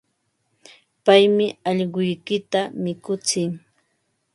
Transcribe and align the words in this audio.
Paymi 1.05 1.45
allquykita 1.69 2.61
mikutsin. 2.83 3.51